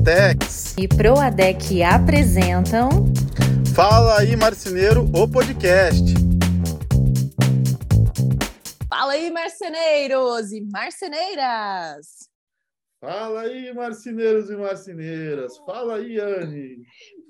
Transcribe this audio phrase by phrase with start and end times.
[0.00, 2.88] Duratex e Proadec apresentam
[3.74, 6.02] Fala aí Marceneiro, o podcast.
[8.88, 12.30] Fala aí marceneiros e marceneiras.
[12.98, 15.58] Fala aí marceneiros e marceneiras.
[15.58, 16.78] Fala aí Anne.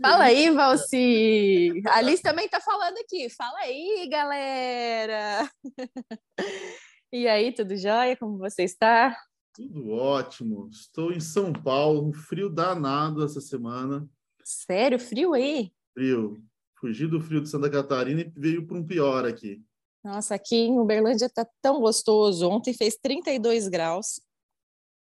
[0.00, 1.82] Fala aí Valci.
[1.88, 3.28] A Alice também tá falando aqui.
[3.30, 5.50] Fala aí galera.
[7.12, 8.16] E aí, tudo jóia?
[8.16, 9.16] Como você está?
[9.60, 10.70] Tudo ótimo.
[10.72, 14.08] Estou em São Paulo, um frio danado essa semana.
[14.42, 14.98] Sério?
[14.98, 15.70] Frio aí?
[15.92, 16.42] Frio.
[16.80, 19.62] Fugi do frio de Santa Catarina e veio para um pior aqui.
[20.02, 22.48] Nossa, aqui em Uberlândia tá tão gostoso.
[22.48, 24.18] Ontem fez 32 graus.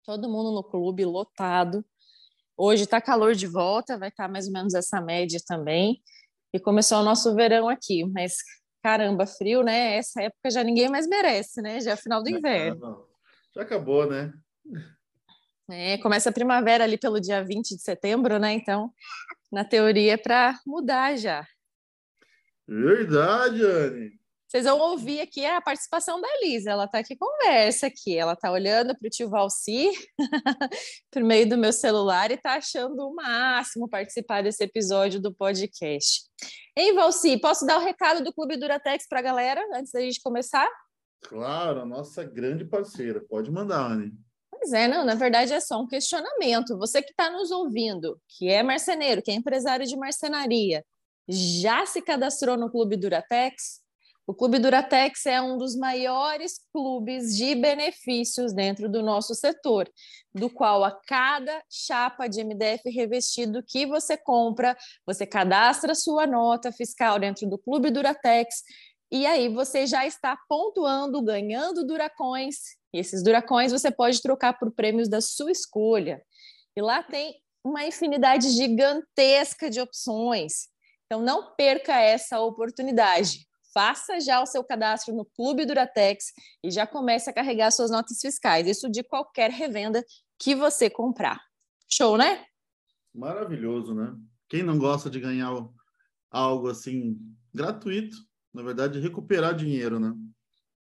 [0.02, 1.84] Todo mundo no clube lotado.
[2.56, 6.00] Hoje tá calor de volta, vai estar tá mais ou menos essa média também.
[6.54, 8.38] E começou o nosso verão aqui, mas
[8.82, 9.96] caramba, frio, né?
[9.96, 11.82] Essa época já ninguém mais merece, né?
[11.82, 13.06] Já é final do inverno.
[13.54, 14.32] Já acabou, né?
[15.70, 18.52] É, começa a primavera ali pelo dia 20 de setembro, né?
[18.52, 18.92] Então,
[19.52, 21.46] na teoria, é para mudar já.
[22.66, 24.18] Verdade, Anne.
[24.48, 26.70] Vocês vão ouvir aqui a participação da Elisa.
[26.70, 28.16] Ela está aqui conversa aqui.
[28.16, 29.90] Ela está olhando para o tio Valci
[31.12, 36.22] por meio do meu celular e está achando o máximo participar desse episódio do podcast.
[36.74, 37.38] Hein, Valci?
[37.38, 40.66] Posso dar o recado do Clube Duratex para a galera antes da gente começar?
[41.22, 43.20] Claro, a nossa grande parceira.
[43.20, 44.12] Pode mandar, Anne.
[44.50, 46.76] Pois é, não, na verdade é só um questionamento.
[46.78, 50.84] Você que está nos ouvindo, que é marceneiro, que é empresário de marcenaria,
[51.28, 53.80] já se cadastrou no Clube Duratex?
[54.26, 59.90] O Clube Duratex é um dos maiores clubes de benefícios dentro do nosso setor,
[60.34, 64.76] do qual a cada chapa de MDF revestido que você compra,
[65.06, 68.56] você cadastra sua nota fiscal dentro do Clube Duratex
[69.10, 72.56] e aí você já está pontuando, ganhando Duracões.
[72.92, 76.22] E esses Duracões você pode trocar por prêmios da sua escolha.
[76.76, 77.34] E lá tem
[77.64, 80.68] uma infinidade gigantesca de opções.
[81.06, 83.46] Então não perca essa oportunidade.
[83.72, 86.26] Faça já o seu cadastro no Clube Duratex
[86.62, 88.66] e já comece a carregar suas notas fiscais.
[88.66, 90.04] Isso de qualquer revenda
[90.38, 91.40] que você comprar.
[91.90, 92.44] Show, né?
[93.14, 94.14] Maravilhoso, né?
[94.48, 95.50] Quem não gosta de ganhar
[96.30, 97.16] algo assim
[97.54, 100.12] gratuito na verdade, recuperar dinheiro, né?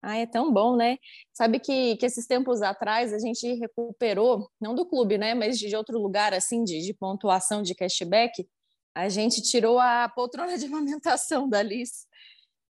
[0.03, 0.99] Ah, é tão bom, né?
[1.33, 5.35] Sabe que, que esses tempos atrás a gente recuperou, não do clube, né?
[5.35, 8.47] Mas de outro lugar, assim, de, de pontuação de cashback,
[8.95, 12.07] a gente tirou a poltrona de amamentação da Alice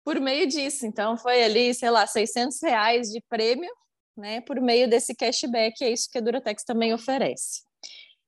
[0.03, 0.85] por meio disso.
[0.85, 3.69] Então, foi ali, sei lá, 600 reais de prêmio,
[4.15, 4.39] né?
[4.41, 7.63] Por meio desse cashback, é isso que a Duratex também oferece.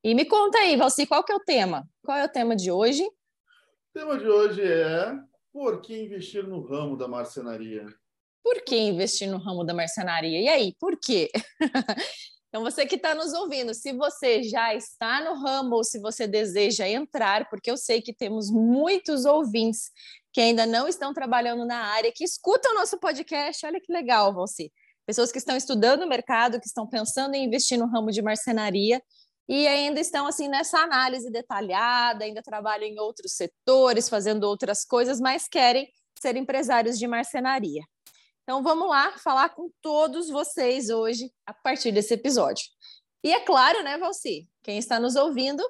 [0.04, 1.88] E me conta aí, Valci, qual que é o tema?
[2.04, 3.04] Qual é o tema de hoje?
[3.04, 5.14] O tema de hoje é
[5.58, 7.88] por que investir no ramo da marcenaria?
[8.44, 10.40] Por que investir no ramo da marcenaria?
[10.40, 11.32] E aí, por quê?
[12.50, 16.26] Então, você que está nos ouvindo, se você já está no ramo ou se você
[16.26, 19.92] deseja entrar, porque eu sei que temos muitos ouvintes
[20.32, 24.34] que ainda não estão trabalhando na área, que escutam o nosso podcast, olha que legal,
[24.34, 24.72] você.
[25.06, 29.04] Pessoas que estão estudando o mercado, que estão pensando em investir no ramo de marcenaria
[29.48, 35.22] e ainda estão assim nessa análise detalhada, ainda trabalham em outros setores, fazendo outras coisas,
[35.22, 35.90] mas querem
[36.22, 37.84] ser empresários de marcenaria.
[38.44, 42.66] Então vamos lá falar com todos vocês hoje a partir desse episódio.
[43.24, 45.64] E é claro, né, Valci, quem está nos ouvindo,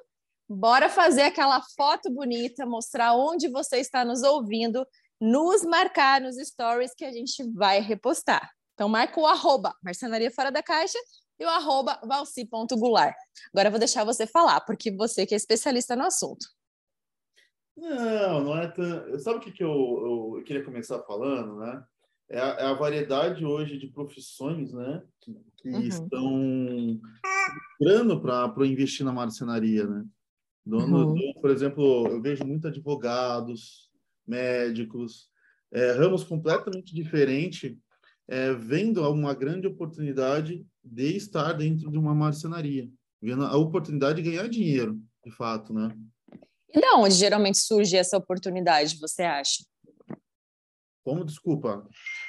[0.48, 4.86] bora fazer aquela foto bonita, mostrar onde você está nos ouvindo,
[5.20, 8.50] nos marcar nos stories que a gente vai repostar.
[8.74, 10.98] Então marca o arroba Marcenaria Fora da Caixa
[11.38, 13.14] e o arroba valci.goulart.
[13.52, 16.46] Agora eu vou deixar você falar, porque você que é especialista no assunto.
[17.76, 19.18] Não, não é tão...
[19.20, 21.84] Sabe o que, que eu, eu queria começar falando, né?
[22.30, 25.02] É a, é a, variedade hoje de profissões, né?
[25.20, 25.80] Que, que uhum.
[25.82, 27.00] estão
[27.80, 30.04] entrando para investir na marcenaria, né?
[30.66, 31.32] Dono, uhum.
[31.40, 33.88] por exemplo, eu vejo muitos advogados,
[34.26, 35.30] médicos,
[35.72, 37.74] é, ramos completamente diferentes
[38.28, 42.88] é, vendo uma grande oportunidade de estar dentro de uma marcenaria,
[43.20, 45.94] vendo a oportunidade de ganhar dinheiro, de fato, né?
[46.74, 49.64] E da onde geralmente surge essa oportunidade, você acha?
[51.04, 51.88] Como, desculpa?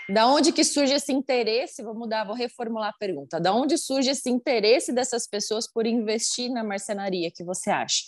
[0.10, 1.84] Da onde que surge esse interesse?
[1.84, 3.38] Vou mudar, vou reformular a pergunta.
[3.38, 8.06] Da onde surge esse interesse dessas pessoas por investir na marcenaria, que você acha?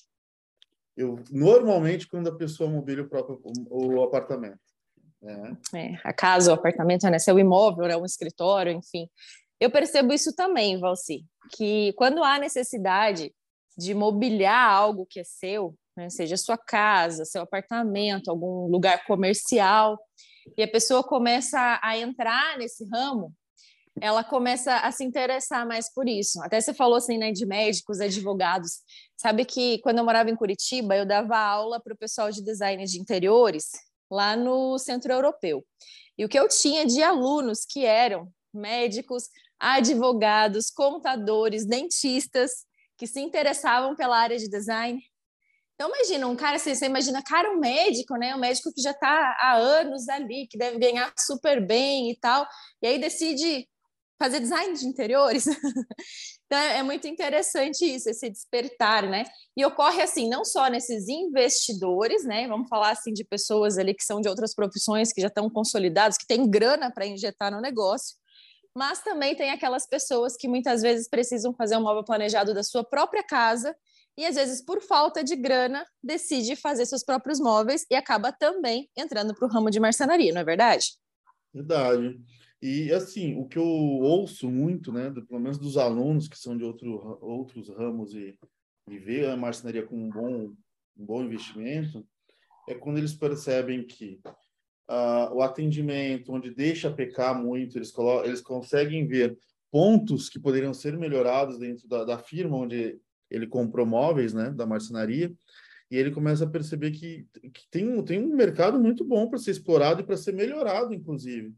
[0.96, 4.60] Eu, normalmente, quando a pessoa mobília o próprio o apartamento.
[5.24, 5.78] É.
[5.78, 7.20] É, a casa, o apartamento, né?
[7.20, 7.98] Seu imóvel, né?
[7.98, 9.10] um escritório, enfim.
[9.62, 13.32] Eu percebo isso também, Valci, que quando há necessidade
[13.78, 16.10] de mobiliar algo que é seu, né?
[16.10, 20.00] seja sua casa, seu apartamento, algum lugar comercial,
[20.58, 23.32] e a pessoa começa a entrar nesse ramo,
[24.02, 26.42] ela começa a se interessar mais por isso.
[26.42, 28.80] Até você falou assim, né, de médicos, advogados.
[29.16, 32.84] Sabe que quando eu morava em Curitiba, eu dava aula para o pessoal de design
[32.84, 33.70] de interiores
[34.10, 35.64] lá no Centro Europeu.
[36.18, 39.30] E o que eu tinha de alunos que eram médicos,
[39.62, 42.66] advogados, contadores, dentistas,
[42.98, 45.00] que se interessavam pela área de design.
[45.76, 48.36] Então, imagina, um cara, assim, você imagina, cara, um médico, né?
[48.36, 52.46] Um médico que já está há anos ali, que deve ganhar super bem e tal,
[52.82, 53.68] e aí decide
[54.20, 55.46] fazer design de interiores.
[56.46, 59.24] então, é muito interessante isso, esse despertar, né?
[59.58, 62.48] E ocorre assim, não só nesses investidores, né?
[62.48, 66.18] Vamos falar assim de pessoas ali que são de outras profissões, que já estão consolidados,
[66.18, 68.21] que têm grana para injetar no negócio,
[68.76, 72.84] mas também tem aquelas pessoas que muitas vezes precisam fazer um móvel planejado da sua
[72.84, 73.76] própria casa
[74.18, 78.90] e às vezes por falta de grana decide fazer seus próprios móveis e acaba também
[78.98, 80.94] entrando para o ramo de marcenaria, não é verdade?
[81.54, 82.20] Verdade.
[82.62, 86.64] E assim, o que eu ouço muito, né, pelo menos dos alunos que são de
[86.64, 88.38] outro, outros ramos e,
[88.88, 90.54] e vê a marcenaria como um bom,
[90.98, 92.06] um bom investimento,
[92.70, 94.22] é quando eles percebem que
[94.92, 99.38] uh, o atendimento, onde deixa pecar muito, eles, colocam, eles conseguem ver
[99.72, 103.00] pontos que poderiam ser melhorados dentro da, da firma onde
[103.30, 105.32] ele comprou móveis, né, da marcenaria,
[105.90, 109.52] e ele começa a perceber que, que tem, tem um mercado muito bom para ser
[109.52, 111.54] explorado e para ser melhorado, inclusive.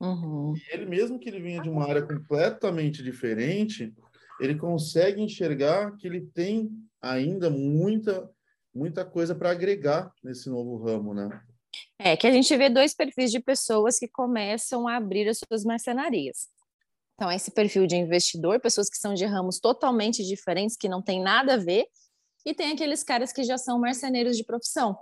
[0.00, 0.54] Uhum.
[0.56, 3.92] E ele, mesmo que ele venha de uma área completamente diferente,
[4.40, 6.70] ele consegue enxergar que ele tem
[7.02, 8.30] ainda muita,
[8.74, 11.42] muita coisa para agregar nesse novo ramo, né?
[11.98, 15.64] É que a gente vê dois perfis de pessoas que começam a abrir as suas
[15.64, 16.48] marcenarias.
[17.14, 21.20] Então, esse perfil de investidor, pessoas que são de ramos totalmente diferentes, que não tem
[21.20, 21.86] nada a ver,
[22.46, 24.96] e tem aqueles caras que já são marceneiros de profissão.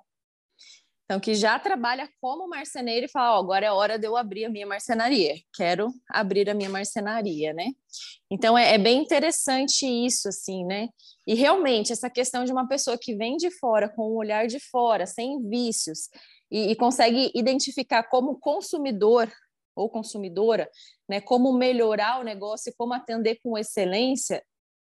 [1.05, 4.45] Então, que já trabalha como marceneiro e fala: oh, agora é hora de eu abrir
[4.45, 7.67] a minha marcenaria, quero abrir a minha marcenaria, né?
[8.29, 10.89] Então, é, é, bem interessante isso, assim, né?
[11.25, 14.59] E realmente, essa questão de uma pessoa que vem de fora, com o olhar de
[14.59, 16.09] fora, sem vícios,
[16.51, 19.31] e, e consegue identificar como consumidor
[19.75, 20.69] ou consumidora,
[21.09, 24.43] né, como melhorar o negócio e como atender com excelência,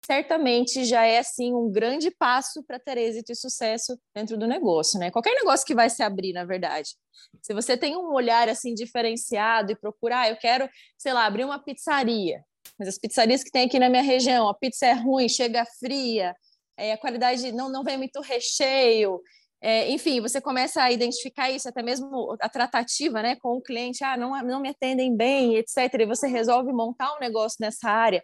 [0.06, 4.98] certamente já é assim um grande passo para ter êxito e sucesso dentro do negócio,
[4.98, 5.10] né?
[5.10, 6.96] Qualquer negócio que vai se abrir, na verdade.
[7.42, 11.44] Se você tem um olhar assim diferenciado e procurar, ah, eu quero, sei lá, abrir
[11.44, 12.42] uma pizzaria,
[12.78, 16.34] mas as pizzarias que tem aqui na minha região, a pizza é ruim, chega fria,
[16.76, 19.20] é, a qualidade não, não vem muito recheio,
[19.62, 24.02] é, enfim, você começa a identificar isso, até mesmo a tratativa né, com o cliente,
[24.02, 25.76] ah, não, não me atendem bem, etc.
[26.00, 28.22] E você resolve montar um negócio nessa área,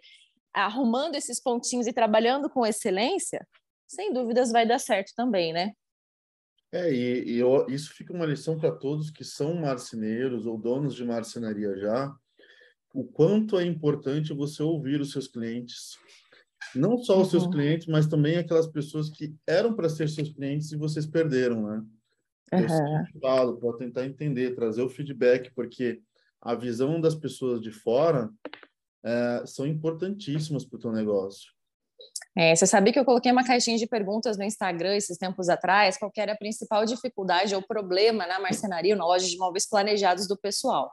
[0.53, 3.47] arrumando esses pontinhos e trabalhando com excelência,
[3.87, 5.73] sem dúvidas vai dar certo também, né?
[6.71, 10.95] É, e, e eu, isso fica uma lição para todos que são marceneiros ou donos
[10.95, 12.13] de marcenaria já,
[12.93, 15.97] o quanto é importante você ouvir os seus clientes,
[16.77, 17.51] não só os seus uhum.
[17.51, 21.83] clientes, mas também aquelas pessoas que eram para ser seus clientes e vocês perderam, né?
[22.53, 22.59] Uhum.
[22.59, 26.01] Eu sempre falo para tentar entender, trazer o feedback, porque
[26.41, 28.29] a visão das pessoas de fora
[29.03, 31.51] é, são importantíssimas para o teu negócio.
[32.35, 35.97] É, você sabia que eu coloquei uma caixinha de perguntas no Instagram esses tempos atrás,
[35.97, 40.37] qual era a principal dificuldade ou problema na marcenaria, na loja de móveis planejados do
[40.37, 40.91] pessoal.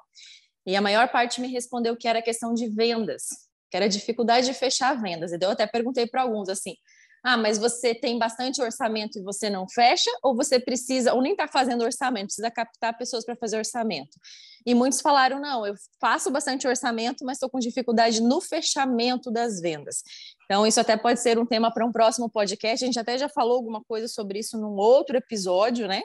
[0.67, 3.29] E a maior parte me respondeu que era questão de vendas
[3.75, 5.33] que era a dificuldade de fechar vendas.
[5.33, 6.77] Então, eu até perguntei para alguns assim:
[7.25, 11.33] ah, mas você tem bastante orçamento e você não fecha, ou você precisa, ou nem
[11.33, 14.17] está fazendo orçamento, precisa captar pessoas para fazer orçamento?
[14.65, 19.61] E muitos falaram: não, eu faço bastante orçamento, mas estou com dificuldade no fechamento das
[19.61, 20.05] vendas.
[20.45, 22.85] Então, isso até pode ser um tema para um próximo podcast.
[22.85, 26.01] A gente até já falou alguma coisa sobre isso num outro episódio, né?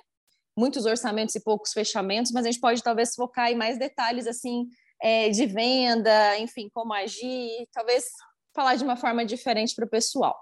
[0.58, 4.66] Muitos orçamentos e poucos fechamentos, mas a gente pode talvez focar em mais detalhes assim
[5.02, 8.06] é, de venda, enfim, como agir, talvez
[8.54, 10.38] falar de uma forma diferente para o pessoal.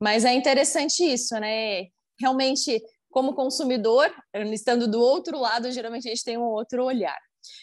[0.00, 1.86] Mas é interessante isso, né?
[2.18, 4.12] Realmente, como consumidor,
[4.52, 7.18] estando do outro lado, geralmente a gente tem um outro olhar.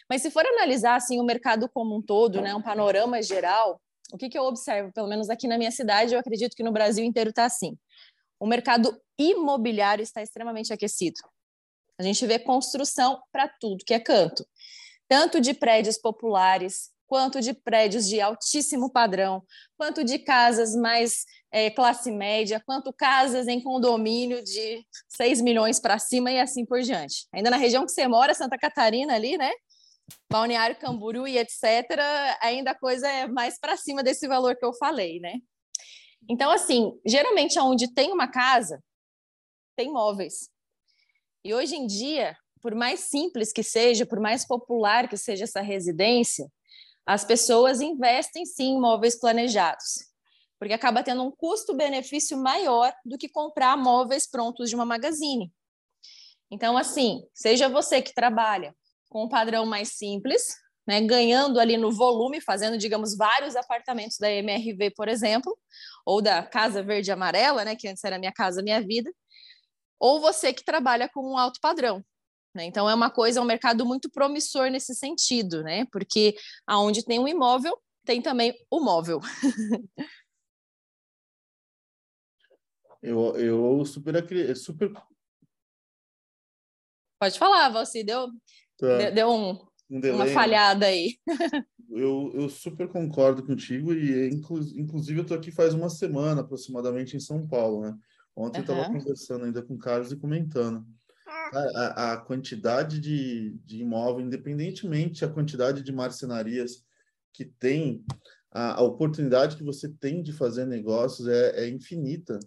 [0.09, 3.79] Mas se for analisar assim o mercado como um todo, né, um panorama geral,
[4.11, 6.71] o que, que eu observo, pelo menos aqui na minha cidade, eu acredito que no
[6.71, 7.77] Brasil inteiro está assim.
[8.39, 11.17] O mercado imobiliário está extremamente aquecido.
[11.99, 14.45] A gente vê construção para tudo que é canto
[15.07, 19.43] tanto de prédios populares, quanto de prédios de altíssimo padrão,
[19.77, 25.97] quanto de casas mais é, classe média, quanto casas em condomínio de 6 milhões para
[25.97, 27.25] cima e assim por diante.
[27.33, 29.51] Ainda na região que você mora, Santa Catarina ali, né?
[30.29, 31.63] Balneário Camburu e etc.,
[32.41, 35.35] ainda a coisa é mais para cima desse valor que eu falei, né?
[36.29, 38.83] Então, assim, geralmente onde tem uma casa,
[39.77, 40.49] tem móveis.
[41.43, 45.61] E hoje em dia, por mais simples que seja, por mais popular que seja essa
[45.61, 46.51] residência,
[47.05, 50.05] as pessoas investem sim em móveis planejados,
[50.59, 55.51] porque acaba tendo um custo-benefício maior do que comprar móveis prontos de uma magazine.
[56.51, 58.75] Então, assim, seja você que trabalha
[59.09, 64.31] com um padrão mais simples, né, ganhando ali no volume, fazendo, digamos, vários apartamentos da
[64.31, 65.57] MRV, por exemplo,
[66.05, 69.11] ou da Casa Verde Amarela, né, que antes era Minha Casa Minha Vida,
[69.99, 72.03] ou você que trabalha com um alto padrão.
[72.57, 72.65] Né?
[72.65, 75.85] Então, é uma coisa, é um mercado muito promissor nesse sentido, né?
[75.91, 76.35] porque
[76.65, 79.21] aonde tem um imóvel, tem também o móvel.
[83.03, 84.91] eu, eu super, super.
[87.19, 88.27] Pode falar, Valci, deu,
[88.79, 89.11] tá.
[89.11, 89.51] deu, um,
[89.87, 90.33] um delay, uma né?
[90.33, 91.19] falhada aí.
[91.91, 97.19] eu, eu super concordo contigo e inclusive eu estou aqui faz uma semana aproximadamente em
[97.19, 97.95] São Paulo, né?
[98.35, 98.65] Ontem uhum.
[98.65, 100.83] eu estava conversando ainda com o Carlos e comentando.
[101.53, 106.83] A, a, quantidade de, de imóvel, independentemente a quantidade de marcenarias
[107.33, 108.03] que tem,
[108.51, 112.39] a, a oportunidade que você tem de fazer negócios é, é infinita.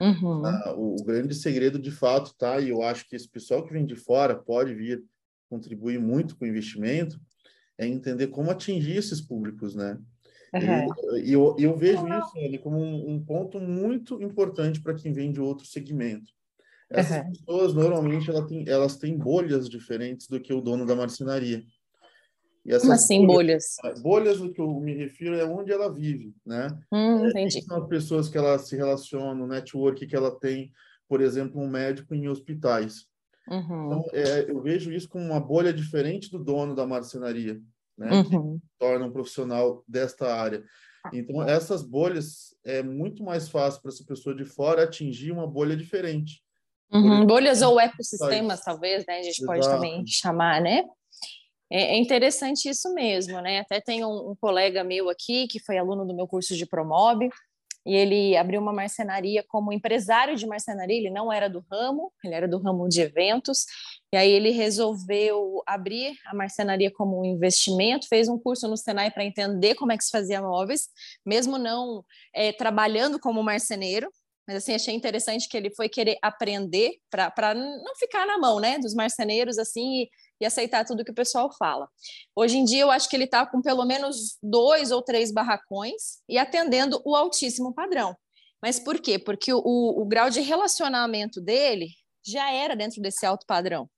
[0.00, 0.42] Uhum.
[0.76, 2.60] o, o, grande segredo de fato, tá?
[2.60, 5.04] E eu acho que esse pessoal que vem de fora pode vir
[5.48, 7.20] contribuir muito com o investimento,
[7.76, 9.98] é entender como atingir esses públicos, né?
[10.52, 11.18] Uhum.
[11.22, 15.30] E eu, eu, vejo isso ele como um, um, ponto muito importante para quem vem
[15.30, 16.32] de outro segmento.
[16.90, 17.32] Essas uhum.
[17.32, 21.62] pessoas, normalmente, elas têm, elas têm bolhas diferentes do que o dono da marcenaria.
[22.64, 23.76] E essas Como assim, bolhas?
[24.02, 26.68] Bolhas, do que eu me refiro é onde ela vive, né?
[26.92, 27.62] Hum, é, entendi.
[27.62, 30.72] São as pessoas que ela se relacionam, o network que ela tem,
[31.08, 33.06] por exemplo, um médico em hospitais.
[33.48, 33.86] Uhum.
[33.86, 37.60] Então, é, eu vejo isso como uma bolha diferente do dono da marcenaria,
[37.96, 38.10] né?
[38.12, 38.58] Uhum.
[38.58, 40.62] Que torna um profissional desta área.
[41.12, 45.76] Então, essas bolhas é muito mais fácil para essa pessoa de fora atingir uma bolha
[45.76, 46.42] diferente.
[46.92, 47.26] Uhum.
[47.26, 49.18] Bolhas ou ecossistemas, talvez, né?
[49.18, 49.46] A gente Exato.
[49.46, 50.84] pode também chamar, né?
[51.70, 53.60] É, é interessante isso mesmo, né?
[53.60, 57.28] Até tem um, um, colega meu aqui que foi aluno do meu curso de Promob,
[57.86, 62.34] e ele abriu uma marcenaria como empresário de marcenaria, ele não era do ramo, ele
[62.34, 63.64] era do ramo de eventos,
[64.12, 69.10] e aí ele resolveu abrir a marcenaria como um investimento, fez um curso no Senai
[69.10, 70.88] para entender como é que se fazia móveis,
[71.24, 72.04] mesmo não
[72.34, 74.10] é, trabalhando como marceneiro,
[74.48, 78.78] mas assim achei interessante que ele foi querer aprender para não ficar na mão, né,
[78.78, 81.88] dos marceneiros assim e e aceitar tudo que o pessoal fala.
[82.34, 86.18] Hoje em dia, eu acho que ele está com pelo menos dois ou três barracões
[86.28, 88.16] e atendendo o altíssimo padrão.
[88.62, 89.18] Mas por quê?
[89.18, 91.88] Porque o, o, grau de relacionamento dele
[92.26, 93.88] já era dentro desse alto padrão.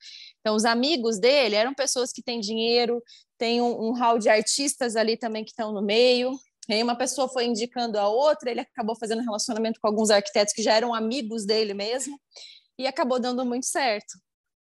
[0.40, 3.02] Então, os amigos dele eram pessoas que têm dinheiro,
[3.38, 6.30] tem um, um hall de artistas ali também que estão no meio.
[6.71, 10.55] E aí uma pessoa foi indicando a outra, ele acabou fazendo relacionamento com alguns arquitetos
[10.55, 12.17] que já eram amigos dele mesmo,
[12.79, 14.17] e acabou dando muito certo.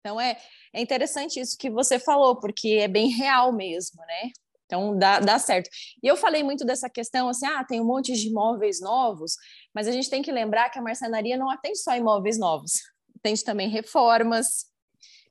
[0.00, 0.36] Então, é,
[0.74, 4.32] é interessante isso que você falou, porque é bem real mesmo, né?
[4.66, 5.70] Então, dá, dá certo.
[6.02, 9.36] E eu falei muito dessa questão, assim, ah, tem um monte de imóveis novos,
[9.72, 12.80] mas a gente tem que lembrar que a marcenaria não atende só imóveis novos,
[13.16, 14.66] atende também reformas.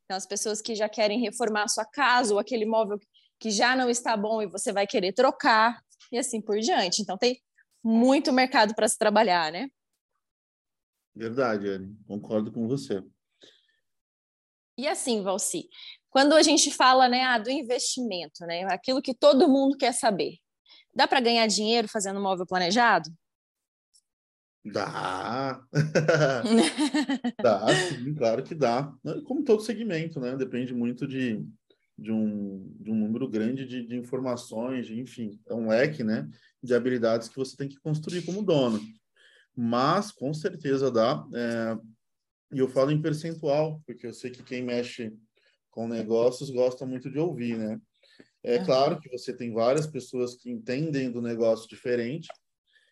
[0.06, 2.98] Então, as pessoas que já querem reformar a sua casa, ou aquele imóvel
[3.42, 7.02] que já não está bom e você vai querer trocar, e assim por diante.
[7.02, 7.42] Então, tem
[7.84, 9.70] muito mercado para se trabalhar, né?
[11.16, 11.98] Verdade, Anne.
[12.08, 13.04] Concordo com você.
[14.78, 15.68] E assim, Valci,
[16.10, 20.38] quando a gente fala né, ah, do investimento, né, aquilo que todo mundo quer saber,
[20.94, 23.10] dá para ganhar dinheiro fazendo móvel planejado?
[24.64, 25.62] Dá.
[27.42, 28.94] dá, sim, claro que dá.
[29.26, 30.36] Como todo segmento, né?
[30.36, 31.44] Depende muito de,
[32.02, 36.28] de, um, de um número grande de, de informações, de, enfim, é um leque, né?
[36.62, 38.82] De habilidades que você tem que construir como dono.
[39.56, 41.24] Mas, com certeza dá.
[41.34, 41.78] É,
[42.54, 45.14] e eu falo em percentual, porque eu sei que quem mexe
[45.70, 47.80] com negócios gosta muito de ouvir, né?
[48.44, 48.66] É uhum.
[48.66, 52.28] claro que você tem várias pessoas que entendem do negócio diferente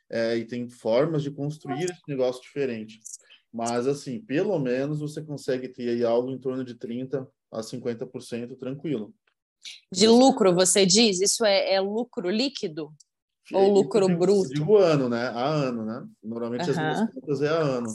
[0.07, 2.99] é, e tem formas de construir esse negócio diferente.
[3.51, 8.57] Mas, assim, pelo menos você consegue ter aí algo em torno de 30% a 50%
[8.57, 9.13] tranquilo.
[9.91, 11.19] De lucro, você diz?
[11.19, 12.93] Isso é, é lucro líquido?
[13.51, 14.49] Ou lucro digo, bruto?
[14.49, 15.27] Digo ano, né?
[15.27, 16.07] A ano, né?
[16.23, 16.71] Normalmente uhum.
[16.71, 17.87] as minhas contas é a ano.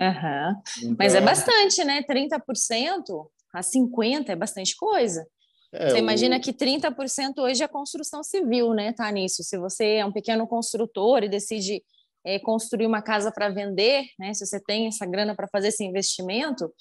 [0.00, 0.62] Uhum.
[0.78, 2.02] Então, Mas é bastante, né?
[2.02, 5.26] 30% a 50% é bastante coisa.
[5.72, 6.40] É, você imagina o...
[6.40, 8.92] que 30% hoje é construção civil, né?
[8.92, 9.42] Tá nisso.
[9.42, 11.82] Se você é um pequeno construtor e decide
[12.24, 14.32] é, construir uma casa para vender, né?
[14.34, 16.72] Se você tem essa grana para fazer esse investimento,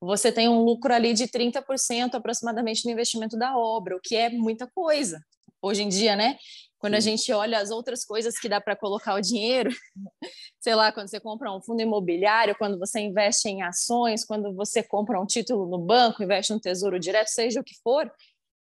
[0.00, 4.30] você tem um lucro ali de 30% aproximadamente no investimento da obra, o que é
[4.30, 5.20] muita coisa.
[5.60, 6.36] Hoje em dia, né?
[6.78, 9.70] Quando a gente olha as outras coisas que dá para colocar o dinheiro,
[10.60, 14.82] sei lá, quando você compra um fundo imobiliário, quando você investe em ações, quando você
[14.82, 18.10] compra um título no banco, investe no tesouro direto, seja o que for,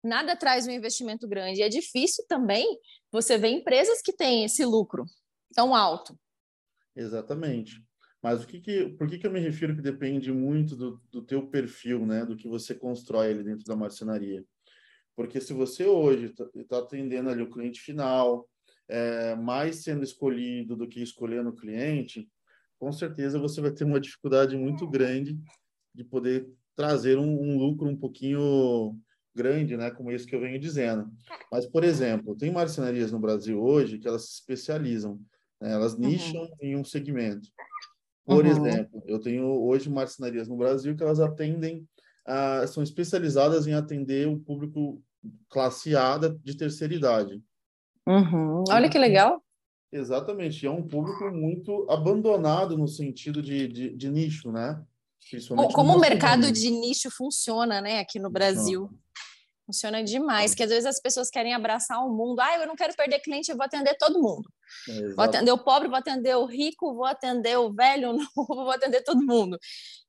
[0.02, 1.60] nada traz um investimento grande.
[1.60, 2.66] E é difícil também
[3.12, 5.04] você ver empresas que têm esse lucro
[5.54, 6.18] tão alto.
[6.96, 7.84] Exatamente.
[8.26, 11.22] Mas o que que, por que, que eu me refiro que depende muito do, do
[11.22, 12.26] teu perfil, né?
[12.26, 14.44] Do que você constrói ali dentro da marcenaria.
[15.16, 18.50] Porque se você hoje está tá atendendo ali o cliente final,
[18.90, 22.28] é, mais sendo escolhido do que escolhendo o cliente,
[22.80, 25.38] com certeza você vai ter uma dificuldade muito grande
[25.94, 29.00] de poder trazer um, um lucro um pouquinho
[29.36, 31.12] grande, né, como isso que eu venho dizendo.
[31.52, 35.22] Mas, por exemplo, tem marcenarias no Brasil hoje que elas se especializam,
[35.62, 36.08] né, elas uhum.
[36.08, 36.50] nicham uhum.
[36.60, 37.50] em um segmento.
[38.26, 38.52] Por uhum.
[38.52, 41.88] exemplo, eu tenho hoje marcenarias no Brasil que elas atendem,
[42.26, 45.02] ah, são especializadas em atender o público
[45.50, 47.42] classe A de terceira idade.
[48.08, 48.64] Uhum.
[48.70, 49.44] Olha que legal.
[49.92, 54.84] Exatamente, é um público muito abandonado no sentido de, de, de nicho, né?
[55.74, 58.90] Como o mercado de nicho funciona, né, aqui no Brasil.
[59.66, 62.40] Funciona demais, que às vezes as pessoas querem abraçar o mundo.
[62.40, 64.48] Ah, eu não quero perder cliente, eu vou atender todo mundo.
[64.88, 68.72] É, vou atender o pobre, vou atender o rico, vou atender o velho, novo, vou
[68.72, 69.58] atender todo mundo.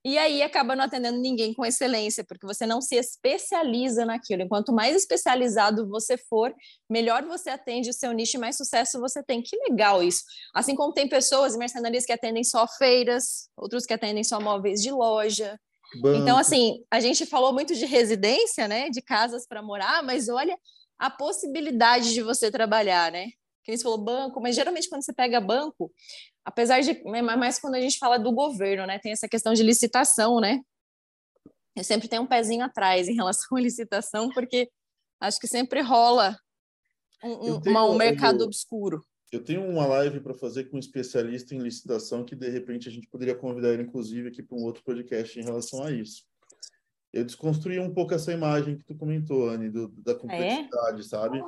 [0.04, 4.42] E aí acaba não atendendo ninguém com excelência, porque você não se especializa naquilo.
[4.42, 6.54] E quanto mais especializado você for,
[6.88, 9.42] melhor você atende o seu nicho e mais sucesso você tem.
[9.42, 10.22] Que legal isso.
[10.54, 14.90] Assim como tem pessoas, mercenarias que atendem só feiras, outros que atendem só móveis de
[14.90, 15.58] loja.
[16.00, 16.18] Banco.
[16.18, 18.90] Então, assim, a gente falou muito de residência, né?
[18.90, 20.58] De casas para morar, mas olha
[20.98, 23.28] a possibilidade de você trabalhar, né?
[23.64, 25.92] Que você falou banco, mas geralmente quando você pega banco,
[26.44, 30.40] apesar de mais quando a gente fala do governo, né, tem essa questão de licitação,
[30.40, 30.60] né?
[31.74, 34.70] Eu sempre tenho um pezinho atrás em relação à licitação, porque
[35.20, 36.38] acho que sempre rola
[37.22, 39.04] um, tenho, uma, um mercado eu, obscuro.
[39.32, 42.92] Eu tenho uma live para fazer com um especialista em licitação que de repente a
[42.92, 46.24] gente poderia convidar ele, inclusive, aqui para um outro podcast em relação a isso.
[47.12, 50.18] Eu desconstruí um pouco essa imagem que tu comentou, Anne, do, da ah, é?
[50.18, 51.04] complexidade, é?
[51.04, 51.42] sabe?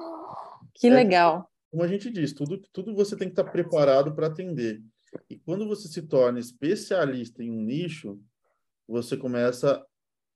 [0.75, 4.27] Que é, legal como a gente diz, tudo, tudo você tem que estar preparado para
[4.27, 4.83] atender.
[5.29, 8.21] E quando você se torna especialista em um nicho,
[8.87, 9.87] você começa a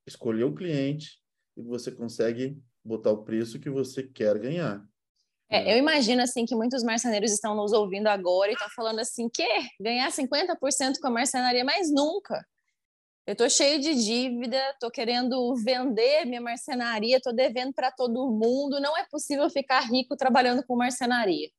[0.07, 1.21] escolher o cliente
[1.57, 4.87] e você consegue botar o preço que você quer ganhar.
[5.53, 9.29] É, eu imagino assim que muitos marceneiros estão nos ouvindo agora e estão falando assim
[9.29, 9.47] que
[9.79, 12.43] ganhar 50% com a marcenaria, mas nunca.
[13.27, 18.81] Eu estou cheio de dívida, estou querendo vender minha marcenaria, estou devendo para todo mundo.
[18.81, 21.51] Não é possível ficar rico trabalhando com marcenaria.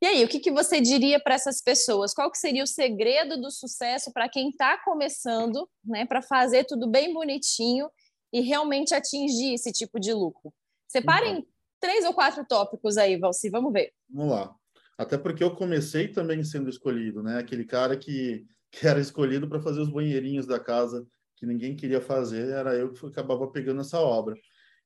[0.00, 2.14] E aí, o que, que você diria para essas pessoas?
[2.14, 6.88] Qual que seria o segredo do sucesso para quem está começando, né, para fazer tudo
[6.88, 7.90] bem bonitinho
[8.32, 10.52] e realmente atingir esse tipo de lucro?
[10.88, 13.92] Separem então, três ou quatro tópicos aí, Valci, vamos ver.
[14.08, 14.54] Vamos lá.
[14.98, 17.38] Até porque eu comecei também sendo escolhido, né?
[17.38, 22.00] Aquele cara que que era escolhido para fazer os banheirinhos da casa que ninguém queria
[22.00, 24.34] fazer, era eu que acabava pegando essa obra.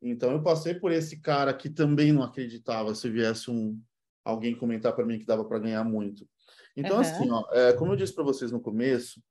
[0.03, 3.81] Então eu passei por esse cara que também não acreditava se viesse um
[4.25, 6.27] alguém comentar para mim que dava para ganhar muito.
[6.77, 7.01] Então uhum.
[7.01, 9.23] assim, ó, é, como eu disse para vocês no começo,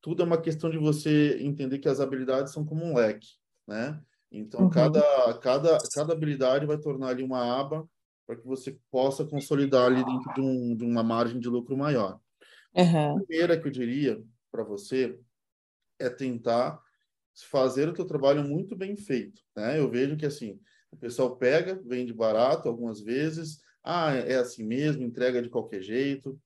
[0.00, 3.28] tudo é uma questão de você entender que as habilidades são como um leque,
[3.66, 4.00] né?
[4.30, 4.70] Então uhum.
[4.70, 7.88] cada cada cada habilidade vai tornar ali uma aba
[8.26, 12.20] para que você possa consolidar ali dentro de, um, de uma margem de lucro maior.
[12.74, 13.16] Uhum.
[13.16, 15.18] A primeira que eu diria para você
[15.98, 16.80] é tentar
[17.50, 19.78] fazer o teu trabalho muito bem feito, né?
[19.78, 20.60] Eu vejo que assim,
[20.92, 26.38] o pessoal pega, vende barato algumas vezes, ah, é assim mesmo, entrega de qualquer jeito.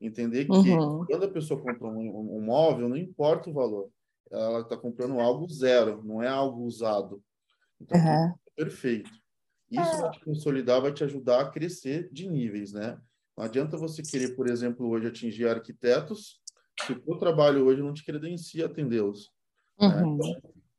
[0.00, 1.04] Entender que uhum.
[1.06, 3.88] quando a pessoa compra um, um, móvel, não importa o valor,
[4.30, 7.22] ela está comprando algo zero, não é algo usado.
[7.82, 8.06] Então, uhum.
[8.06, 9.10] é perfeito.
[9.70, 12.98] Isso vai te consolidar, vai te ajudar a crescer de níveis, né?
[13.36, 16.40] Não adianta você querer, por exemplo, hoje atingir arquitetos,
[16.84, 19.30] se o teu trabalho hoje não te credencia atendê-los.
[19.80, 19.88] Né?
[19.88, 20.16] Uhum.
[20.18, 20.34] Né?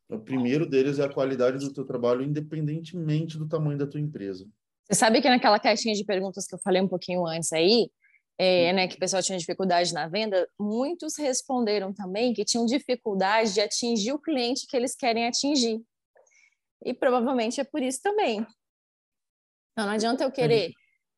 [0.05, 3.99] Então, o primeiro deles é a qualidade do teu trabalho, independentemente do tamanho da tua
[3.99, 4.47] empresa.
[4.85, 7.89] Você sabe que naquela caixinha de perguntas que eu falei um pouquinho antes aí,
[8.37, 13.53] é, né, que o pessoal tinha dificuldade na venda, muitos responderam também que tinham dificuldade
[13.53, 15.81] de atingir o cliente que eles querem atingir.
[16.83, 18.45] E provavelmente é por isso também.
[19.71, 20.71] Então, não adianta eu querer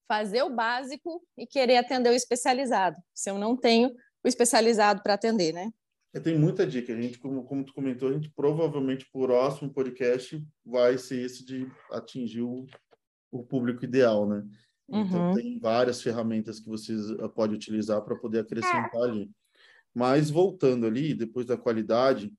[0.08, 3.89] fazer o básico e querer atender o especializado, se eu não tenho
[4.23, 5.71] o especializado para atender, né?
[6.23, 6.93] Tem muita dica.
[6.93, 11.43] A gente, como, como tu comentou, a gente provavelmente, por próximo podcast, vai ser esse
[11.43, 12.65] de atingir o,
[13.32, 14.43] o público ideal, né?
[14.88, 15.34] Então, uhum.
[15.34, 19.30] tem várias ferramentas que vocês eh, podem utilizar para poder acrescentar ali.
[19.93, 22.32] Mas, voltando ali, depois da qualidade,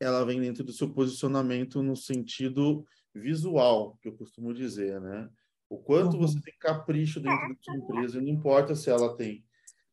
[0.00, 5.28] ela vem dentro do seu posicionamento no sentido visual, que eu costumo dizer, né?
[5.68, 6.20] O quanto uhum.
[6.20, 9.44] você tem capricho dentro da sua empresa, não importa se ela tem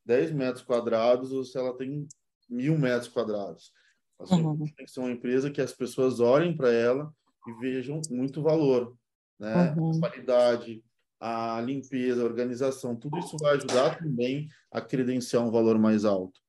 [0.05, 2.07] 10 metros quadrados ou se ela tem
[2.49, 3.71] mil metros quadrados.
[4.19, 4.57] A sua uhum.
[4.57, 7.11] tem que ser uma empresa que as pessoas olhem para ela
[7.47, 8.95] e vejam muito valor,
[9.39, 9.73] né?
[9.77, 9.97] Uhum.
[9.97, 10.83] A qualidade,
[11.19, 16.42] a limpeza, a organização, tudo isso vai ajudar também a credenciar um valor mais alto.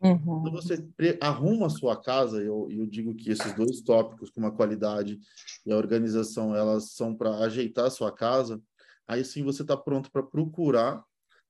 [0.00, 0.42] Uhum.
[0.42, 0.88] Quando você
[1.20, 5.18] arruma a sua casa, eu, eu digo que esses dois tópicos, como a qualidade
[5.66, 8.60] e a organização, elas são para ajeitar a sua casa,
[9.06, 11.02] aí sim você está pronto para procurar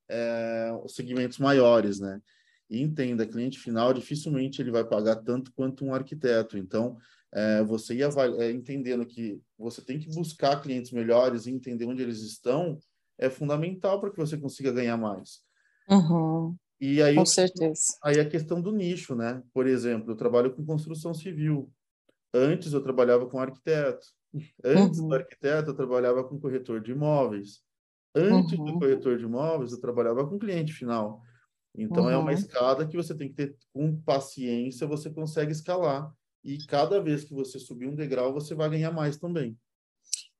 [0.09, 2.19] é, segmentos maiores, né?
[2.69, 6.57] E entenda, cliente final dificilmente ele vai pagar tanto quanto um arquiteto.
[6.57, 6.97] Então,
[7.31, 8.09] é, você ia
[8.39, 12.77] é, entendendo que você tem que buscar clientes melhores e entender onde eles estão
[13.17, 15.41] é fundamental para que você consiga ganhar mais.
[15.89, 16.55] Uhum.
[16.79, 17.97] E aí, com certeza.
[18.01, 19.43] Aí a questão do nicho, né?
[19.53, 21.69] Por exemplo, eu trabalho com construção civil.
[22.33, 24.07] Antes eu trabalhava com arquiteto.
[24.63, 25.09] Antes uhum.
[25.09, 27.61] do arquiteto eu trabalhava com corretor de imóveis.
[28.15, 28.65] Antes uhum.
[28.65, 31.21] do corretor de imóveis eu trabalhava com cliente final.
[31.75, 32.09] Então uhum.
[32.09, 32.37] é uma uhum.
[32.37, 36.11] escada que você tem que ter com paciência, você consegue escalar.
[36.43, 39.57] E cada vez que você subir um degrau, você vai ganhar mais também.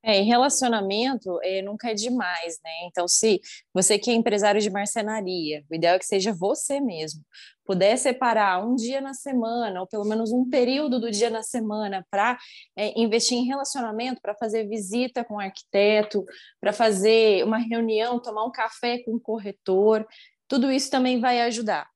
[0.02, 2.72] É, relacionamento é, nunca é demais, né?
[2.86, 3.42] Então, se
[3.74, 7.22] você que é empresário de marcenaria, o ideal é que seja você mesmo,
[7.66, 12.06] puder separar um dia na semana, ou pelo menos um período do dia na semana,
[12.10, 12.38] para
[12.76, 16.26] é, investir em relacionamento, para fazer visita com o arquiteto,
[16.62, 20.08] para fazer uma reunião, tomar um café com o corretor,
[20.48, 21.88] tudo isso também vai ajudar.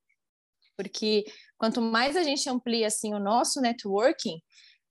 [0.78, 1.24] Porque
[1.58, 4.42] quanto mais a gente amplia assim o nosso networking,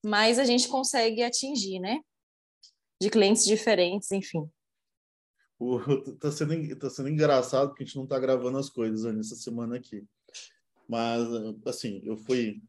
[0.05, 2.01] mais a gente consegue atingir, né?
[3.03, 4.49] De clientes diferentes, enfim.
[6.21, 9.77] Tá sendo, tá sendo engraçado porque a gente não tá gravando as coisas nessa semana
[9.77, 10.05] aqui.
[10.89, 11.27] Mas,
[11.67, 12.63] assim, eu fui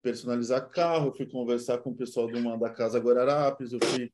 [0.00, 4.12] personalizar carro, eu fui conversar com o pessoal de uma, da Casa Guararapes, eu fui,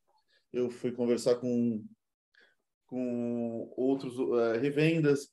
[0.54, 1.84] eu fui conversar com,
[2.86, 5.28] com outros uh, revendas.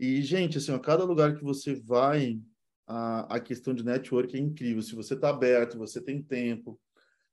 [0.00, 2.40] E, gente, assim, a cada lugar que você vai,
[2.86, 4.80] a, a questão de network é incrível.
[4.80, 6.80] Se você está aberto, você tem tempo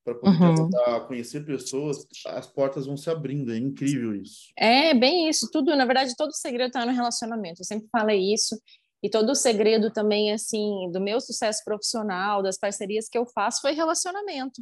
[0.04, 1.08] para poder uhum.
[1.08, 3.54] conhecer pessoas, as portas vão se abrindo.
[3.54, 4.52] É incrível isso.
[4.58, 5.50] É bem isso.
[5.52, 7.62] Tudo, na verdade, todo o segredo está no relacionamento.
[7.62, 8.60] Eu sempre falei isso.
[9.04, 13.62] E todo o segredo também, assim, do meu sucesso profissional, das parcerias que eu faço,
[13.62, 14.62] foi relacionamento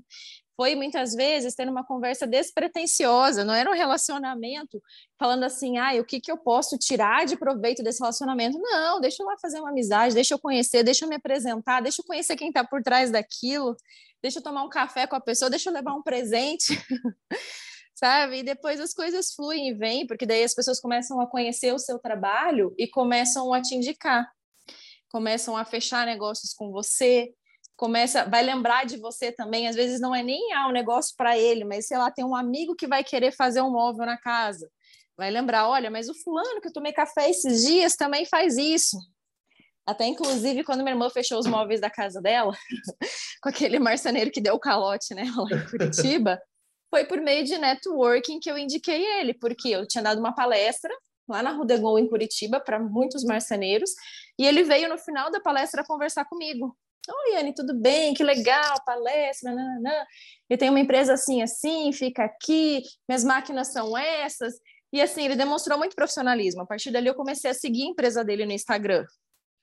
[0.60, 4.84] foi muitas vezes tendo uma conversa despretensiosa, não era um relacionamento
[5.17, 8.60] falando assim, ah, o que, que eu posso tirar de proveito desse relacionamento?
[8.60, 12.02] Não, deixa eu lá fazer uma amizade, deixa eu conhecer, deixa eu me apresentar, deixa
[12.02, 13.73] eu conhecer quem está por trás daquilo,
[14.21, 16.73] deixa eu tomar um café com a pessoa, deixa eu levar um presente.
[17.99, 18.39] sabe?
[18.39, 21.79] E depois as coisas fluem e vêm, porque daí as pessoas começam a conhecer o
[21.79, 24.25] seu trabalho e começam a te indicar,
[25.12, 27.29] começam a fechar negócios com você,
[27.75, 29.67] começa, vai lembrar de você também.
[29.67, 32.36] Às vezes não é nem ah, um negócio para ele, mas sei lá, tem um
[32.36, 34.69] amigo que vai querer fazer um móvel na casa.
[35.17, 38.97] Vai lembrar, olha, mas o fulano que eu tomei café esses dias também faz isso.
[39.89, 42.56] Até inclusive quando minha irmã fechou os móveis da casa dela,
[43.41, 46.39] com aquele marceneiro que deu o calote, né, lá em Curitiba,
[46.91, 50.93] foi por meio de networking que eu indiquei ele, porque eu tinha dado uma palestra
[51.28, 53.91] lá na Rudegol em Curitiba para muitos marceneiros,
[54.38, 56.75] e ele veio no final da palestra conversar comigo.
[57.08, 58.13] Oi, Anne, tudo bem?
[58.13, 60.06] Que legal, palestra, nananã.
[60.47, 64.54] Eu tenho uma empresa assim, assim, fica aqui, minhas máquinas são essas.
[64.91, 66.62] E assim, ele demonstrou muito profissionalismo.
[66.62, 69.06] A partir dali, eu comecei a seguir a empresa dele no Instagram.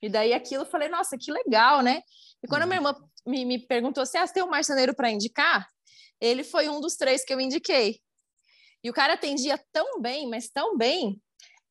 [0.02, 2.02] E daí aquilo eu falei, nossa, que legal, né?
[2.42, 2.88] E quando a minha uhum.
[2.88, 5.66] irmã me, me perguntou assim, ah, você tem um marceneiro para indicar?
[6.20, 8.00] Ele foi um dos três que eu indiquei.
[8.82, 11.20] E o cara atendia tão bem, mas tão bem,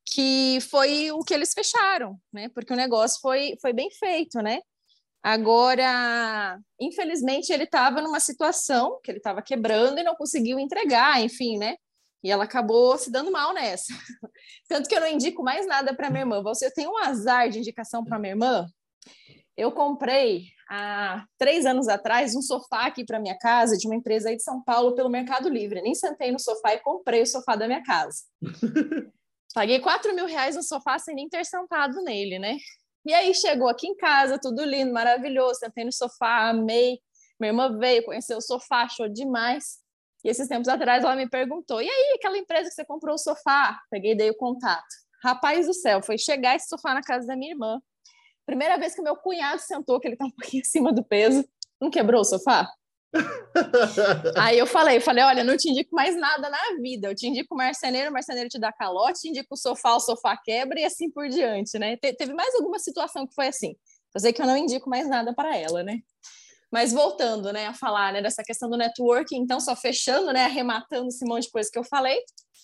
[0.05, 2.49] que foi o que eles fecharam, né?
[2.49, 4.59] Porque o negócio foi, foi bem feito, né?
[5.23, 11.57] Agora, infelizmente, ele estava numa situação que ele estava quebrando e não conseguiu entregar, enfim,
[11.57, 11.75] né?
[12.25, 13.93] E ela acabou se dando mal nessa.
[14.67, 16.41] Tanto que eu não indico mais nada para minha irmã.
[16.41, 18.65] Você tem um azar de indicação para minha irmã?
[19.55, 24.29] Eu comprei há três anos atrás um sofá aqui para minha casa de uma empresa
[24.29, 25.83] aí de São Paulo pelo Mercado Livre.
[25.83, 28.23] Nem sentei no sofá e comprei o sofá da minha casa.
[29.53, 32.57] Paguei quatro mil reais no sofá sem nem ter sentado nele, né?
[33.05, 36.99] E aí chegou aqui em casa, tudo lindo, maravilhoso, sentei no sofá, amei.
[37.39, 39.84] Minha irmã veio, conheceu o sofá, achou demais.
[40.25, 43.19] E esses tempos atrás ela me perguntou: e aí, aquela empresa que você comprou o
[43.19, 43.79] sofá?
[43.91, 44.87] Peguei e dei o contato.
[45.23, 47.79] Rapaz do céu, foi chegar esse sofá na casa da minha irmã.
[48.43, 51.47] Primeira vez que meu cunhado sentou, que ele tá um pouquinho acima do peso,
[51.79, 52.67] não quebrou o sofá?
[54.35, 57.09] Aí eu falei, falei, olha, não te indico mais nada na vida.
[57.09, 59.99] Eu te indico o marceneiro, o marceneiro te dá calote, te indico o sofá, o
[59.99, 61.97] sofá quebra e assim por diante, né?
[61.97, 63.75] Te, teve mais alguma situação que foi assim.
[64.13, 65.99] Eu sei que eu não indico mais nada para ela, né?
[66.71, 71.07] Mas voltando, né, a falar, né, dessa questão do networking, então só fechando, né, arrematando
[71.07, 72.19] esse monte de coisa que eu falei,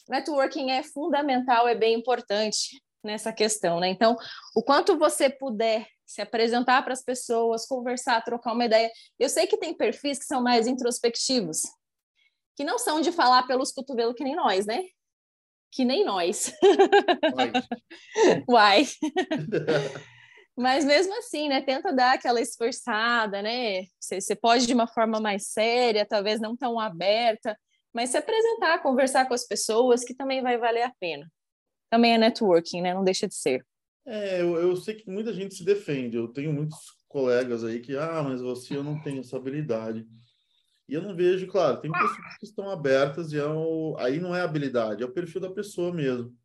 [0.09, 3.87] networking é fundamental, é bem importante nessa questão, né?
[3.89, 4.15] Então,
[4.55, 8.91] o quanto você puder se apresentar para as pessoas, conversar, trocar uma ideia.
[9.17, 11.61] Eu sei que tem perfis que são mais introspectivos.
[12.55, 14.83] que não são de falar pelos cotovelos que nem nós, né?
[15.71, 16.53] Que nem nós.
[18.47, 18.85] Uai.
[20.57, 21.61] Mas mesmo assim, né?
[21.61, 23.85] Tenta dar aquela esforçada, né?
[23.99, 27.57] Você, pode de uma forma mais séria, talvez não tão aberta,
[27.93, 31.31] mas se apresentar, conversar com as pessoas, que também vai valer a pena.
[31.89, 32.93] Também é networking, né?
[32.93, 33.65] Não deixa de ser.
[34.05, 36.17] É, eu, eu sei que muita gente se defende.
[36.17, 40.07] Eu tenho muitos colegas aí que, ah, mas você eu não tenho essa habilidade.
[40.87, 44.35] E eu não vejo, claro, tem pessoas que estão abertas e é o, aí não
[44.35, 46.35] é habilidade, é o perfil da pessoa mesmo.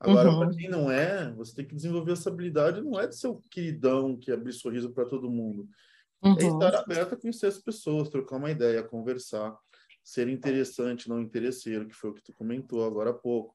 [0.00, 0.38] Agora, uhum.
[0.38, 3.42] para quem não é, você tem que desenvolver essa habilidade, não é de ser o
[3.50, 5.68] queridão que abre sorriso para todo mundo.
[6.24, 6.36] É uhum.
[6.38, 9.54] É estar aberto a conhecer as pessoas, trocar uma ideia, conversar,
[10.02, 13.54] ser interessante, não interesseiro, que foi o que tu comentou agora há pouco.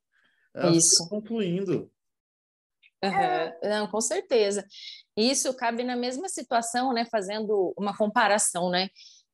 [0.53, 1.09] É, Isso.
[1.09, 1.91] Concluindo.
[3.03, 3.69] Uhum.
[3.69, 4.65] Não, com certeza.
[5.17, 7.05] Isso cabe na mesma situação, né?
[7.05, 8.89] Fazendo uma comparação, né?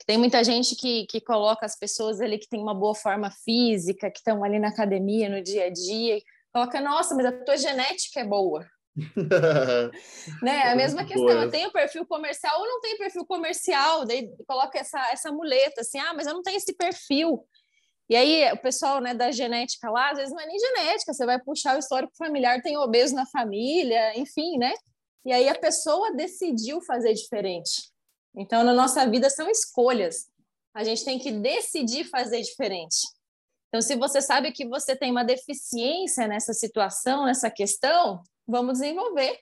[0.05, 4.09] Tem muita gente que, que coloca as pessoas ali que tem uma boa forma física,
[4.09, 6.21] que estão ali na academia, no dia a dia,
[6.53, 8.65] coloca, nossa, mas a tua genética é boa.
[10.43, 10.63] né?
[10.63, 14.99] A mesma questão, eu tenho perfil comercial ou não tenho perfil comercial, daí coloca essa,
[15.11, 17.45] essa muleta assim, ah, mas eu não tenho esse perfil.
[18.09, 21.25] E aí, o pessoal né, da genética lá, às vezes não é nem genética, você
[21.25, 24.73] vai puxar o histórico familiar, tem obeso na família, enfim, né?
[25.25, 27.89] E aí a pessoa decidiu fazer diferente.
[28.35, 30.27] Então, na nossa vida são escolhas.
[30.73, 32.97] A gente tem que decidir fazer diferente.
[33.71, 39.39] Então, se você sabe que você tem uma deficiência nessa situação, nessa questão, vamos desenvolver.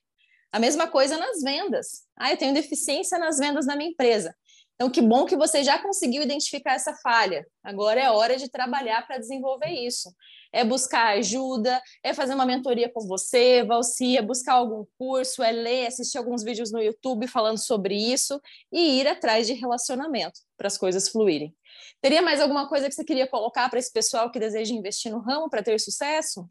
[0.52, 2.04] A mesma coisa nas vendas.
[2.16, 4.36] Ah, eu tenho deficiência nas vendas da minha empresa.
[4.76, 7.44] Então, que bom que você já conseguiu identificar essa falha.
[7.64, 10.14] Agora é hora de trabalhar para desenvolver isso.
[10.54, 15.52] É buscar ajuda, é fazer uma mentoria com você, Valci, é buscar algum curso, é
[15.52, 18.40] ler, assistir alguns vídeos no YouTube falando sobre isso
[18.72, 21.54] e ir atrás de relacionamento para as coisas fluírem.
[22.02, 25.20] Teria mais alguma coisa que você queria colocar para esse pessoal que deseja investir no
[25.20, 26.48] ramo para ter sucesso?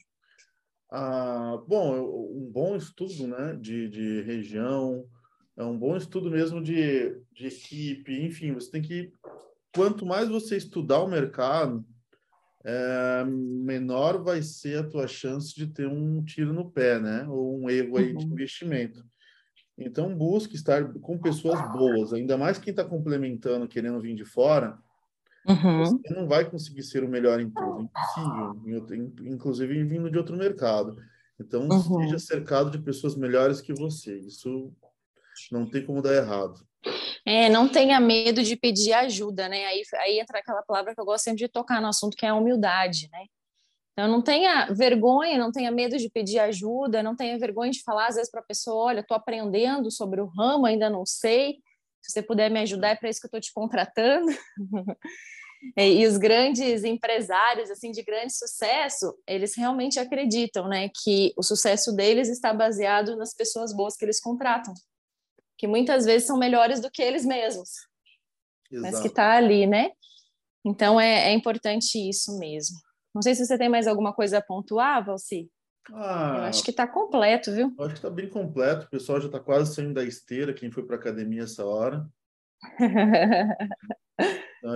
[0.91, 5.07] Ah, bom, um bom estudo né, de, de região,
[5.57, 9.13] é um bom estudo mesmo de, de equipe, enfim, você tem que.
[9.75, 11.85] Quanto mais você estudar o mercado,
[12.65, 17.27] é, menor vai ser a tua chance de ter um tiro no pé, né?
[17.29, 18.33] Ou um erro aí de uhum.
[18.33, 19.05] investimento.
[19.77, 24.79] Então, busque estar com pessoas boas, ainda mais quem está complementando, querendo vir de fora.
[25.47, 25.85] Uhum.
[25.85, 30.97] Você não vai conseguir ser o melhor em tudo, impossível, inclusive vindo de outro mercado.
[31.41, 32.03] Então, uhum.
[32.03, 34.19] seja cercado de pessoas melhores que você.
[34.19, 34.73] Isso
[35.53, 36.67] não tem como dar errado.
[37.25, 39.67] É, não tenha medo de pedir ajuda, né?
[39.67, 42.31] Aí, aí entra aquela palavra que eu gosto sempre de tocar no assunto, que é
[42.31, 43.25] a humildade, né?
[43.93, 48.07] Então, não tenha vergonha, não tenha medo de pedir ajuda, não tenha vergonha de falar,
[48.07, 51.59] às vezes, para a pessoa: olha, estou aprendendo sobre o ramo, ainda não sei.
[52.03, 54.27] Se você puder me ajudar, é para isso que eu estou te contratando.
[55.77, 61.95] e os grandes empresários, assim, de grande sucesso, eles realmente acreditam, né, que o sucesso
[61.95, 64.75] deles está baseado nas pessoas boas que eles contratam
[65.59, 67.71] que muitas vezes são melhores do que eles mesmos,
[68.71, 68.93] Exato.
[68.93, 69.91] mas que está ali, né?
[70.65, 72.77] Então é, é, importante isso mesmo.
[73.13, 75.51] Não sei se você tem mais alguma coisa a pontuar, Valci.
[75.93, 77.75] Ah, eu acho que está completo, viu?
[77.79, 78.87] Acho que está bem completo.
[78.87, 82.07] O pessoal já está quase saindo da esteira, quem foi para academia essa hora.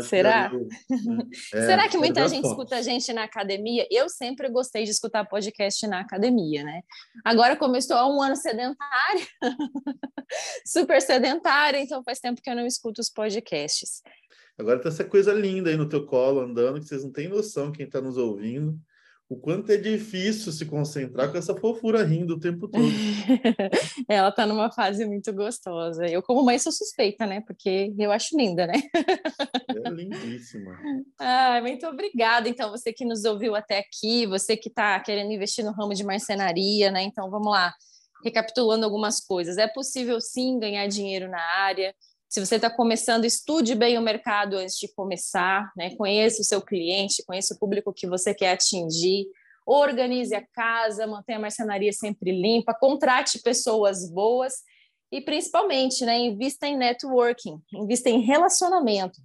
[0.02, 0.48] Será?
[0.48, 0.56] Que
[1.56, 3.86] é, Será que muita gente escuta a gente na academia?
[3.90, 6.82] Eu sempre gostei de escutar podcast na academia, né?
[7.24, 9.26] Agora, como eu estou há um ano sedentária,
[10.64, 14.02] super sedentária, então faz tempo que eu não escuto os podcasts.
[14.56, 17.72] Agora tá essa coisa linda aí no teu colo andando, que vocês não têm noção
[17.72, 18.78] quem está nos ouvindo
[19.32, 22.84] o quanto é difícil se concentrar com essa fofura rindo o tempo todo.
[24.06, 26.06] Ela está numa fase muito gostosa.
[26.06, 27.40] Eu, como mãe, sou suspeita, né?
[27.40, 28.74] Porque eu acho linda, né?
[29.74, 30.78] É lindíssima.
[31.18, 32.46] Ah, muito obrigada.
[32.46, 36.04] Então, você que nos ouviu até aqui, você que está querendo investir no ramo de
[36.04, 37.02] marcenaria, né?
[37.02, 37.72] Então, vamos lá.
[38.22, 39.56] Recapitulando algumas coisas.
[39.56, 41.94] É possível, sim, ganhar dinheiro na área.
[42.32, 45.94] Se você está começando, estude bem o mercado antes de começar, né?
[45.96, 49.26] Conheça o seu cliente, conheça o público que você quer atingir,
[49.66, 54.62] organize a casa, mantenha a marcenaria sempre limpa, contrate pessoas boas
[55.12, 59.20] e principalmente, né, invista em networking, invista em relacionamento,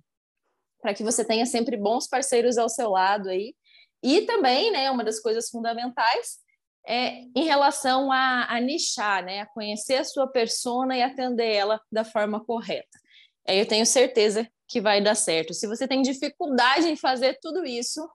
[0.81, 3.55] para que você tenha sempre bons parceiros ao seu lado aí.
[4.03, 6.39] E também, né, uma das coisas fundamentais
[6.87, 9.41] é em relação a, a, nichar, né?
[9.41, 12.97] a conhecer a sua persona e atender ela da forma correta.
[13.45, 15.53] Aí eu tenho certeza que vai dar certo.
[15.53, 18.07] Se você tem dificuldade em fazer tudo isso,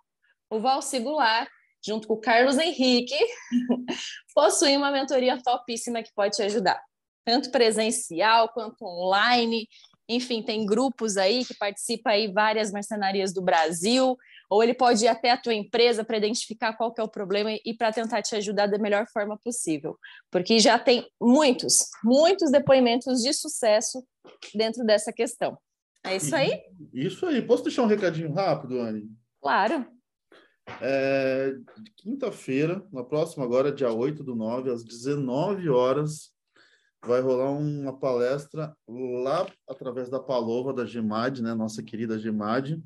[0.50, 1.48] o Valci Goulart,
[1.84, 3.18] junto com o Carlos Henrique,
[4.34, 6.80] possui uma mentoria topíssima que pode te ajudar,
[7.24, 9.68] tanto presencial quanto online,
[10.14, 14.16] enfim, tem grupos aí que participam aí várias marcenarias do Brasil,
[14.50, 17.50] ou ele pode ir até a tua empresa para identificar qual que é o problema
[17.64, 19.98] e para tentar te ajudar da melhor forma possível,
[20.30, 24.04] porque já tem muitos, muitos depoimentos de sucesso
[24.54, 25.56] dentro dessa questão.
[26.04, 26.60] É isso aí?
[26.92, 27.40] Isso aí.
[27.40, 29.08] Posso deixar um recadinho rápido, Anne?
[29.40, 29.86] Claro.
[30.80, 31.54] É,
[31.96, 36.31] Quinta-feira, na próxima agora, dia 8 do 9, às 19 horas,
[37.04, 42.80] vai rolar uma palestra lá através da Palova, da Gemad, né, nossa querida Gemad,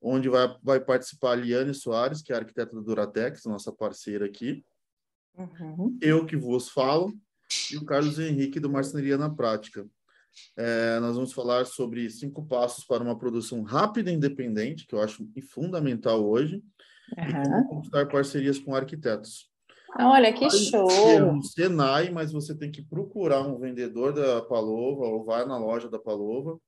[0.00, 4.64] onde vai, vai participar a Liane Soares, que é arquiteta da Duratex, nossa parceira aqui,
[5.36, 5.96] uhum.
[6.00, 7.12] eu que vos falo,
[7.70, 9.86] e o Carlos Henrique, do Marcenaria na Prática.
[10.56, 15.02] É, nós vamos falar sobre cinco passos para uma produção rápida e independente, que eu
[15.02, 16.62] acho fundamental hoje,
[17.18, 17.28] uhum.
[17.28, 19.51] e como conquistar parcerias com arquitetos.
[19.98, 20.88] Olha, que show!
[21.22, 25.88] Um Senai, mas você tem que procurar um vendedor da Palova ou vai na loja
[25.88, 26.58] da Palova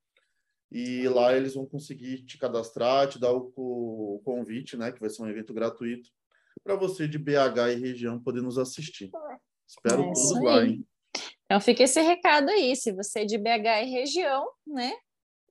[0.70, 5.08] e lá eles vão conseguir te cadastrar, te dar o, o convite, né, que vai
[5.08, 6.10] ser um evento gratuito,
[6.62, 9.10] para você de BH e região poder nos assistir.
[9.66, 10.84] Espero é todos lá, hein?
[11.44, 14.92] Então fica esse recado aí, se você é de BH e região, né,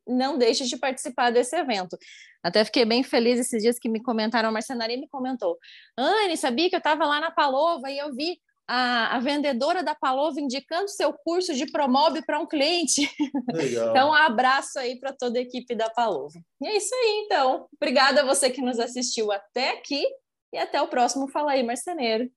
[0.07, 1.97] não deixe de participar desse evento.
[2.43, 5.57] Até fiquei bem feliz esses dias que me comentaram, a marcenaria me comentou,
[5.97, 8.37] Anne, sabia que eu estava lá na Palova e eu vi
[8.67, 13.09] a, a, vendedora da Palova indicando seu curso de Promob para um cliente.
[13.53, 13.89] Legal.
[13.89, 16.39] então, um abraço aí para toda a equipe da Palova.
[16.61, 17.67] E é isso aí, então.
[17.75, 20.05] Obrigada a você que nos assistiu até aqui
[20.53, 22.29] e até o próximo Fala aí, Marceneiro.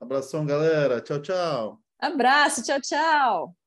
[0.00, 1.00] Abração, galera.
[1.00, 1.80] Tchau, tchau.
[2.00, 3.57] Abraço, tchau, tchau.